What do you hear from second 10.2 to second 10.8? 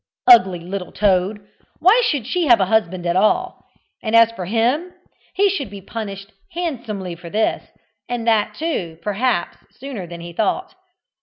he thought.